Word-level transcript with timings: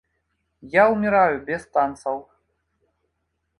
Я 0.75 0.83
ўміраю 0.93 1.35
без 1.51 1.61
танцаў. 1.77 2.17